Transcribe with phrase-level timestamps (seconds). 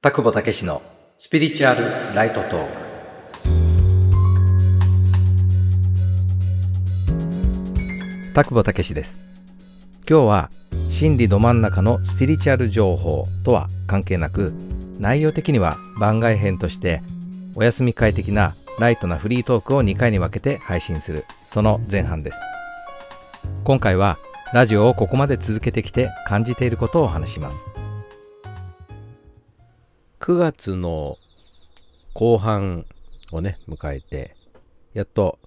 [0.00, 0.80] 田久保武史の
[1.16, 2.72] スピリチュアルライトトーク。
[8.32, 9.16] 田久保武史です。
[10.08, 10.50] 今日は
[10.88, 14.52] 心理ど真ん中のスピリチュアル情報とは関係なく
[15.00, 17.02] 内容的には番外編として
[17.56, 22.38] お休み会的なライトなフリートークを2回に分けて配信するその前半です。
[23.64, 24.16] 今回は
[24.52, 27.64] ラジオをここまで続けてきて感じていることを話します。
[30.28, 31.16] 9月の
[32.12, 32.84] 後半
[33.32, 34.36] をね、迎えて、
[34.92, 35.38] やっと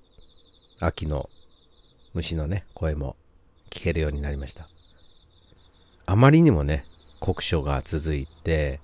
[0.79, 1.29] 秋の
[2.15, 3.15] 虫のね、声も
[3.69, 4.67] 聞けるようになりました。
[6.07, 6.85] あまりにもね、
[7.19, 8.79] 酷暑が続いて、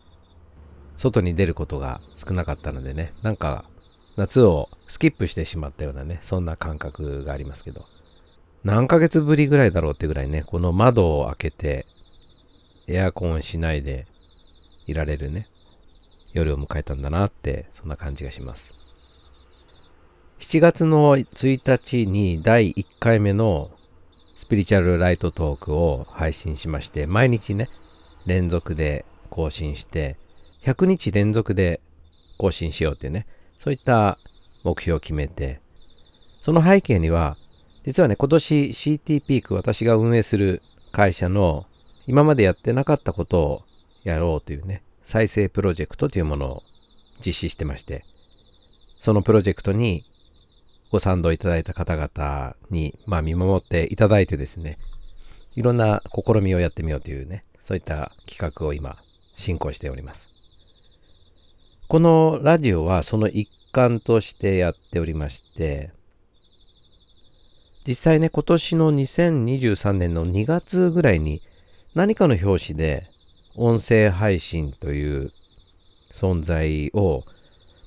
[0.98, 3.66] 外に出ることが少なかったのでね、なんか
[4.17, 7.88] 夏をスキップしてしまったようなね、そんな感覚がありますけど、
[8.64, 11.88] 何ヶ月ぶりぐらいだろうってぐらいね、この窓を開けて、
[12.86, 14.05] エアコンしないで
[14.86, 15.50] いられるね、
[16.38, 18.73] 夜を迎えたんだなってそんな感じがします。
[20.39, 23.72] 7月の1日に第1回目の
[24.38, 27.70] スピリチュアルライトトークを配信しまして毎日ね
[28.28, 30.17] 連続で更新して
[30.64, 31.81] 100日連続で
[32.38, 33.26] 更新しようっていうね
[33.59, 34.20] そういった
[34.64, 35.59] 目標を決めて
[36.42, 37.36] その背景には
[37.83, 40.61] 実はね今年 CT ピーク私が運営する
[40.92, 41.66] 会社の
[42.06, 43.61] 今までやってなかったことを
[44.04, 46.63] やろうというね再生プロジェクトというものを
[47.25, 48.03] 実施してまして、
[49.00, 50.03] そのプロジェクトに
[50.91, 54.77] ご賛同いただいた方々に、まあ、見守っていただいてですね、
[55.55, 58.97] いろんな試みをやってみようというね、そういった企画を今
[59.38, 60.27] 進行しております。
[61.88, 65.94] このラジオはその一環としてやっておりまして、
[67.88, 71.42] 実際ね、今年の2023年の2月ぐらいに
[71.95, 73.09] 何かの表紙で
[73.58, 75.31] 音声配信という
[76.13, 77.23] 存在を、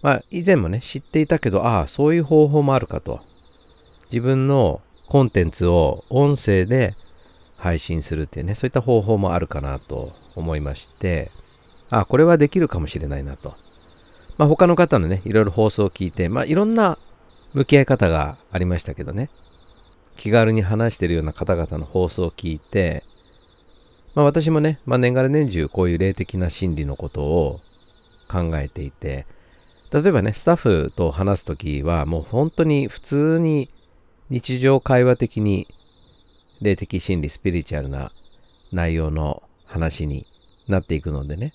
[0.03, 3.21] まあ、以前もね、知っていたけど、ああ、そういう方法もあるかと。
[4.11, 6.97] 自分のコンテンツを音声で
[7.57, 11.31] 配信するっていうね、そういった方法もあるかなと思いまして、
[11.89, 13.55] ああ、これはできるかもしれないなと。
[14.39, 16.99] まあ、他の方のね、いろいろ放送を聞いて、まあ、いろんな
[17.53, 19.31] 向き合い方がありましたけどね、
[20.17, 23.05] 気軽に話してるような方々の放送を聞いて、
[24.15, 27.61] まあ、私もね、まあ、年がら年中こういう霊的な心理のことを
[28.29, 29.27] 考えていて、
[29.93, 33.71] 例えばね、スタッフと話すときは、もう本当に普通に
[34.29, 35.67] 日常会話的に
[36.61, 38.13] 霊的心理、スピリチュアルな
[38.73, 40.27] 内容の話に
[40.69, 41.53] なっていくのでね。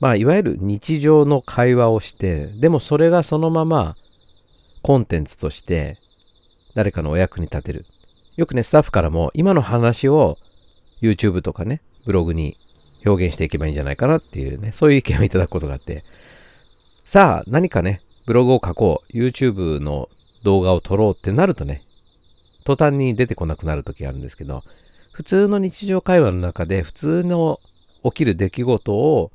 [0.00, 3.96] まあ、いわゆる日常の会話をして、でもそれがそのまま
[4.82, 5.98] コンテンツとして
[6.74, 7.86] 誰かのお役に立てる。
[8.36, 10.36] よくね、スタッフからも今の話を
[11.00, 12.58] YouTube とかね、ブログに
[13.04, 16.04] 表現していけばいいんじゃないかなっていうね、そういう意見をいただくことがあって、
[17.04, 20.08] さあ、何かね、ブログを書こう、YouTube の
[20.42, 21.82] 動画を撮ろうってなるとね、
[22.64, 24.64] 途端に出てこなくなる時があるんですけど、
[25.12, 27.60] 普通の日常会話の中で普通の
[28.02, 29.30] 起きる出来事を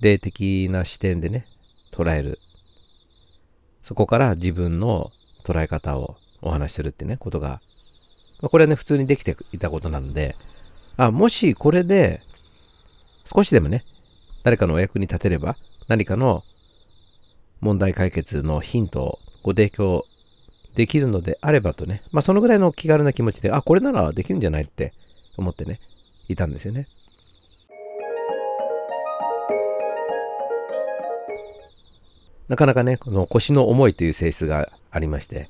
[0.00, 1.46] 霊的な視点でね、
[1.92, 2.38] 捉える。
[3.82, 5.10] そこから自分の
[5.44, 7.60] 捉え方をお話しするってね、ことが
[8.48, 10.36] これはね、普通にできていたことなので、
[10.96, 12.20] あ、もしこれで、
[13.34, 13.84] 少しでもね、
[14.42, 15.56] 誰かのお役に立てれば、
[15.88, 16.42] 何かの
[17.60, 20.04] 問題解決のヒントをご提供
[20.74, 24.92] できるのであればとね、まあそのぐらいの気軽な気持ちで、あ、これならできるんじゃないって
[25.36, 25.80] 思ってね、
[26.28, 26.88] いたんですよね。
[32.48, 35.48] なかなかね、この腰の重いという性質がありまして、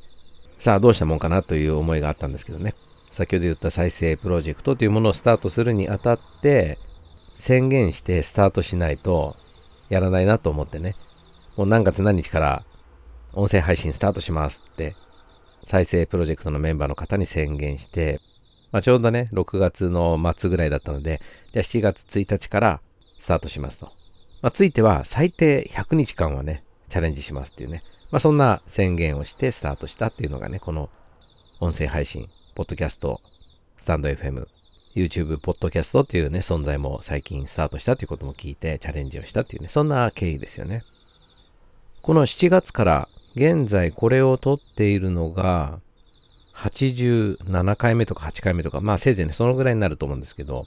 [0.62, 2.76] さあどうしたもんかなという思いがあったんですけどね。
[3.10, 6.78] 先ほど言った再生プロジェクトというものをスタートするにあたって、
[7.34, 9.34] 宣言してスタートしないと
[9.88, 10.94] やらないなと思ってね。
[11.56, 12.64] もう何月何日から
[13.32, 14.94] 音声配信スタートしますって
[15.64, 18.20] 再生プロジェクトのメンバーの方に宣言して、
[18.70, 21.20] まあ、ちょうどね、6月の末ぐらいだったので、
[21.52, 22.80] じゃあ7月1日から
[23.18, 23.86] スタートしますと。
[24.42, 27.82] まあ、ついては最低100日間はね、チャレンジしますっていうね。
[28.12, 30.90] まあ、そんな宣言をしてスタートしたっていうのがね、この
[31.60, 33.22] 音声配信、ポッドキャスト、
[33.78, 34.46] スタンド FM、
[34.94, 40.84] YouTube ポッドキャストっていうね、存在も最近スタートしたということも聞いてチャレンジをしたっていうね、そんな経緯ですよね。
[42.02, 45.80] この7月から現在これを撮っているのが
[46.54, 50.66] 87回目とか8回目とか、まあせいぜいね、そのぐらいになると思うんですけど、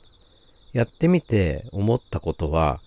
[0.73, 2.81] やってみて思ったことは、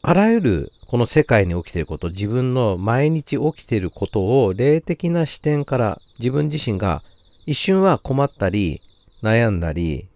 [0.00, 7.04] あらゆるこの世界に起きていること、自分の毎日起きていることを霊的な視点から自分自身が
[7.46, 8.82] 一瞬は困ったり
[9.22, 10.08] 悩んだり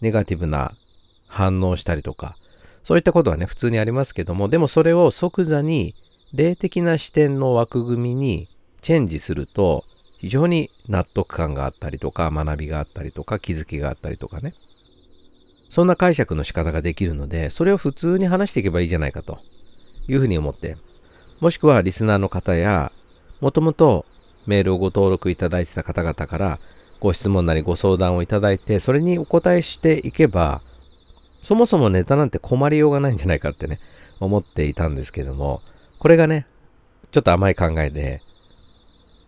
[0.00, 0.72] ネガティブな
[1.26, 2.36] 反応したりとか
[2.86, 5.96] そういったことはね、普通にありますけども、でもそれを即座に
[6.32, 8.48] 霊的な視点の枠組みに
[8.80, 9.82] チェンジすると、
[10.18, 14.54] 非常に納得感があったりとか、学びがあったりとか、気づきがあったりとかね。
[15.68, 19.40] そんな解釈の仕方ができるので、それを普通に話していけばいいじゃないかと
[20.08, 20.76] いうふうに思って、
[21.40, 22.92] もしくはリスナーの方や、
[23.40, 24.06] もともと
[24.46, 26.58] メールをご登録いただいてた方々から
[27.00, 30.62] ご質問なりご相談をいただいて、それにお答えしていけば、
[31.42, 33.80] そもそもネタなんて困りようがないんじゃないかってね、
[34.20, 35.62] 思っていたんですけども、
[35.98, 36.46] これがね、
[37.12, 38.22] ちょっと甘い考えで、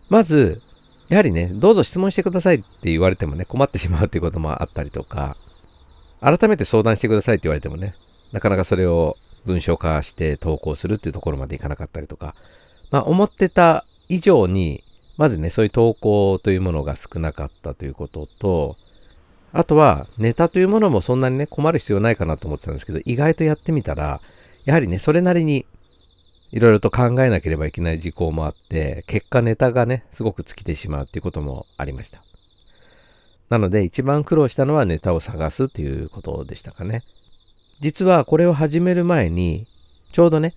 [0.09, 0.61] まず、
[1.07, 5.37] やはりね、どうぞ質問してくださいって言われてもね、困ってしまうっていうこともあったりとか、
[6.21, 7.95] 改めて相談してくださいって言われてもね、
[8.31, 9.15] なかなかそれを
[9.45, 12.35] 文章化して投稿するっていうところまでいかなかったりとか、
[12.91, 14.83] まあ思ってた以上に、
[15.17, 18.77] まずね、そういう投稿というものが少なかったということと、
[19.51, 24.21] あとはネタというものもそんなにね、困る必要ないかなと思ってたんですけど、意外とやってみたら、
[24.65, 25.65] やはりね、それなりに
[26.51, 32.23] いろいろと考えなければいけない事項もあって、結果ネタがね、すごく尽きてしまうっていうこともありました。
[33.49, 37.03] なので一番苦労したのはネタを探すということでしたかね。
[37.79, 39.65] 実はこれを始める前に、
[40.11, 40.53] ちょうどね、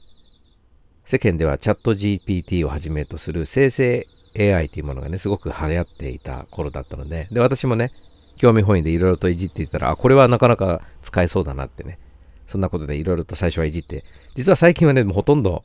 [1.04, 7.92] 世間ではチャット GPT をはじめとする生成 AI というものがね、すごく流行っていた頃だったので、で、私もね、
[8.36, 11.98] 興味本位でいろいろといじっていたら、あ、これはなかなか使えそうだなってね、
[12.48, 14.04] そんなことでいろいろと最初はいじって、
[14.34, 15.62] 実は最近はね、もうほとんど、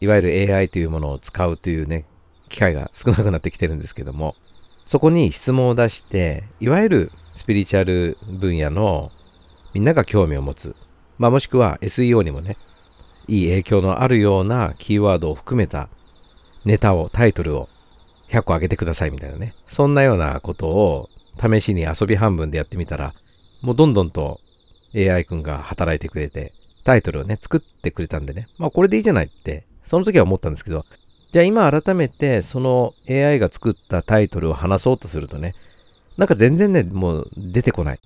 [0.00, 2.04] いわゆる AI というものを使うというね、
[2.48, 4.36] 機会が少なくなってきてるんですけども、
[4.84, 9.10] そこに質問を出して、いわゆるスピリチュアル分野の
[9.76, 10.74] みんなが興味を持つ、
[11.18, 12.56] まあ、もしくは SEO にもね、
[13.28, 15.90] いい影響のあるようなキーワードを含めた
[16.64, 17.68] ネタを、タイトルを
[18.30, 19.54] 100個上げてくださいみたいなね。
[19.68, 23.12] そんなようなことを試しに遊び半分でやってみたら、
[23.60, 24.40] もうどんどんと
[24.94, 28.48] AI 君が働いてくれて、タイトルをね、作ってくれたんでね。
[28.56, 30.86] まあこれでいいじゃないって、その時は思ったんですけど、
[31.32, 35.54] じゃあ今改めてその AI が作ったタイトルを話そうとするとね、
[36.16, 38.00] なんか全然ね、もう出てこない。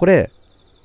[0.00, 0.30] これ、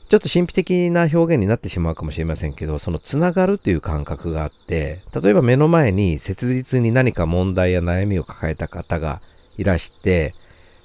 [0.10, 9.22] ちょっと神秘的な表現になってしまうかもしれませんけど、そのつながるという感覚があって、例えば目の前に切実に何か問題や悩みを抱えた方が
[9.58, 10.36] いらして、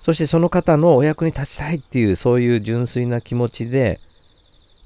[0.00, 3.99] そしてその方のお役に立ちたいっていうそういう純粋な気持ちで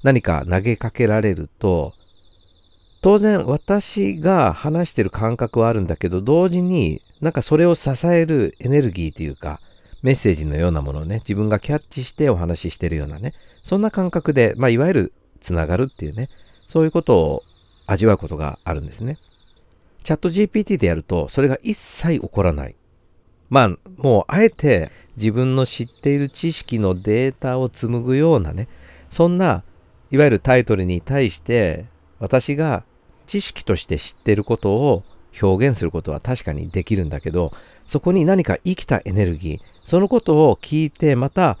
[0.01, 1.93] 何か投げかけられると、
[3.03, 9.59] 当然私が話してる感覚はあるんだけど、同時になんかそれを支えるエネルギーというか、
[10.05, 16.29] メッセージのようなものをね、自分がキャッチしてお話ししてるようなね、そんな感覚で、まあ、いわゆるつながるっていうね、
[16.67, 17.43] そういうことを
[17.87, 19.17] 味わうことがあるんですね。
[20.03, 22.75] チャット GPT でやると、それが一切起こらない。
[23.49, 28.67] まあ、もう、あえて自分の知っている知識のデータを紡ぐようなね、
[29.09, 29.63] そんな
[30.11, 31.85] いわゆるタイトルに対して
[32.19, 32.83] 私が
[33.25, 35.03] 知識として知っていることを
[35.41, 37.51] 表現することは確かにできるんだけど
[37.87, 41.57] そこに何か生きたエネルギーそのことを聞いてまた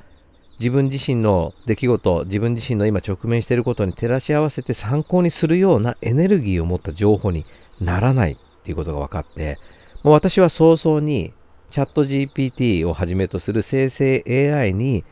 [0.59, 7.45] 自分自身の出来事自分自身の今直面していることに照らし合わせて参考にするようなエネルギーを持った情報に
[7.79, 9.59] ならないっていうことが分かって
[10.03, 11.33] もう私は早々に
[11.71, 15.03] チャット GPT をはじめとする生成 AI に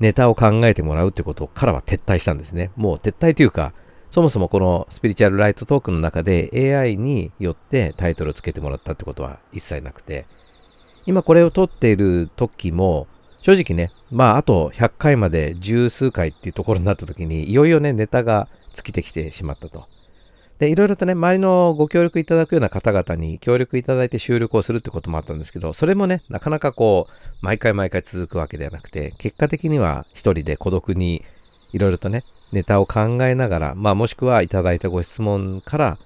[0.00, 2.70] ネタを考えてもらうってことからは撤退したんですね。
[2.74, 3.74] もう撤退というか、
[4.10, 10.26] そもそもこのスピリチュアルライトトークの中で AI によってタイトルをつけてもらったってことは一切なくて、
[11.06, 13.06] 今これを撮っている時も、
[13.42, 19.86] 正直ね、まああと100回まで十数回っていうところになった時に、いよいよね、ネタが尽きてきてしまったと。
[20.60, 31.24] で、いろいろとね、周りのご協力いただくような方々に協力いただいて収録をするってこともあったんですけど、それもね、なかなかこう、毎回毎回続くわけではなくて、結果的には一人で孤独に
[31.72, 35.98] いろいろとね、ネタを考えながら、まあもしくはいただいたご質問から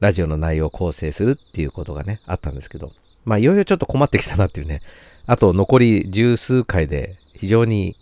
[0.00, 2.90] ラジオの内容を構成するっていうことがね、あったんですけど、
[3.24, 4.80] まあいよいよちょっと困ってきたなっていうね、
[5.26, 7.96] あと残り十数回で非常に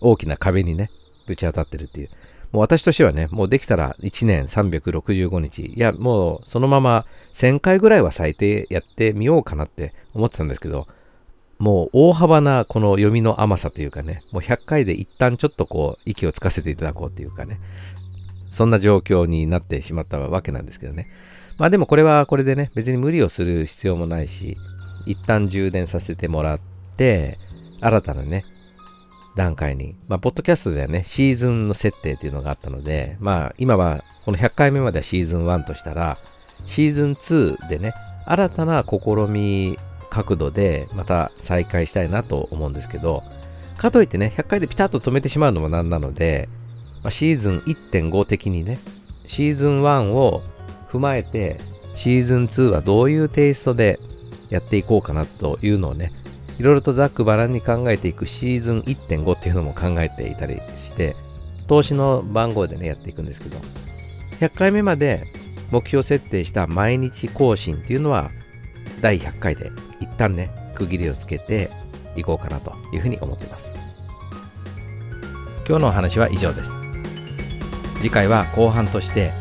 [0.00, 0.90] 大きな壁にね、
[1.26, 2.10] ぶち当たってるっていう。
[2.52, 10.86] もう私としてはね、もうできたら1年365日、いや、もうそのまま1000回ぐらいは最低やってみようかなって思ってたんですけど、
[11.58, 17.60] もう大幅なこの読みの甘さというかね、もう100回で一旦ちょっとこう息をつかせていただこうっていうかね、
[18.48, 21.10] そんな状況になってしまったわけなんですけどね。
[21.58, 24.56] まあでもこれはこれでね、別に無理をする必要もないし、
[25.06, 26.60] 一旦充電させてもらっ
[26.96, 27.38] て、
[27.80, 28.44] 新たなね、
[29.36, 36.18] 段階に、まあ、ポッドキャストではね、シーズンの設定というのがあったので、まあ、今はこの100回目まではシーズン1としたら、
[36.66, 37.94] シーズン2でね、
[38.28, 39.78] 新たな試み
[40.10, 43.22] 角度でまた再開したいなと思うんですけど
[43.76, 46.48] かといってね100回でピタッと止めてしまうのもなんなので、
[47.02, 48.78] まあ、シーズン1.5的にね
[49.26, 50.42] シーズン1を
[50.90, 51.58] 踏まえて
[51.94, 53.98] シーズン2はどういうテイストで
[54.50, 56.12] やっていこうかなというのをね
[56.58, 61.16] いろいろとざっくばらんに考えていくシーズン1.5っていうのも考えていたりして
[61.66, 63.58] 投資の番号でねやっていくんですけど
[64.40, 65.32] 100回目まで
[65.70, 68.30] 目標設定した毎日更新っていうのは
[69.00, 71.70] 第100回で一旦ね区切りをつけて
[72.16, 73.70] いこうかなというふうに思っています。
[75.68, 76.72] 今日のお話は以上です。
[78.00, 79.32] 次回は後半として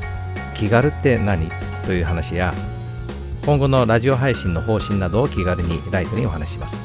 [0.57, 1.49] 気軽って何
[1.85, 2.53] という話や
[3.45, 6.77] 今後のラジオ配信の方針などを気軽にライトにお話しします。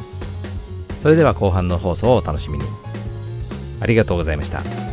[1.00, 2.64] それでは後半の放送をお楽しみに。
[3.81, 4.91] ありがとうございました。